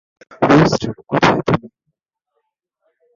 Rooster, 0.49 0.91
কোথায় 1.09 1.41
তুমি? 1.47 1.67